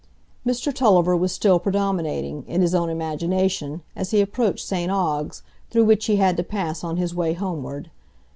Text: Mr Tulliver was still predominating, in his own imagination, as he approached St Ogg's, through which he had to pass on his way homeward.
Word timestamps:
Mr 0.43 0.73
Tulliver 0.73 1.15
was 1.15 1.31
still 1.31 1.59
predominating, 1.59 2.43
in 2.47 2.63
his 2.63 2.73
own 2.73 2.89
imagination, 2.89 3.83
as 3.95 4.09
he 4.09 4.19
approached 4.19 4.65
St 4.65 4.89
Ogg's, 4.91 5.43
through 5.69 5.83
which 5.85 6.05
he 6.07 6.15
had 6.15 6.35
to 6.37 6.43
pass 6.43 6.83
on 6.83 6.97
his 6.97 7.13
way 7.13 7.33
homeward. 7.33 7.91